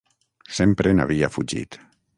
[0.59, 1.81] Sempre n'havia fugit.